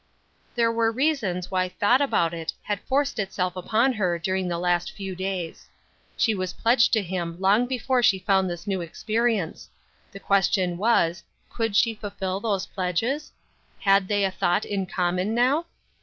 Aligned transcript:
There 0.55 0.71
were 0.71 0.91
reasons 0.91 1.51
why 1.51 1.69
thought 1.69 2.01
about 2.01 2.33
it 2.33 2.53
had 2.63 2.79
forced 2.87 3.19
itself 3.19 3.55
upon 3.55 3.93
her 3.93 4.17
during 4.17 4.47
the 4.47 4.57
last 4.57 4.91
few 4.91 5.15
days. 5.15 5.67
She 6.17 6.33
was 6.33 6.53
pledged 6.53 6.91
to 6.93 7.03
him 7.03 7.39
long 7.39 7.67
before 7.67 8.01
she 8.01 8.17
found 8.17 8.49
this 8.49 8.65
new 8.65 8.81
experience. 8.81 9.69
The 10.11 10.19
question 10.19 10.77
was, 10.79 11.23
Could 11.51 11.75
she 11.75 11.93
fulfil 11.93 12.39
those 12.39 12.65
pledges? 12.65 13.31
Had 13.81 14.07
they 14.07 14.23
a 14.23 14.31
thought 14.31 14.65
in 14.65 14.87
common 14.87 15.35
now? 15.35 15.67